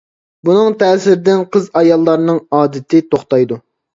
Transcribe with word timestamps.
بۇنىڭ 0.47 0.77
تەسىرىدىن 0.83 1.43
قىز- 1.57 1.69
ئاياللارنىڭ 1.81 2.39
ئادىتى 2.61 3.05
توختايدۇ. 3.13 3.59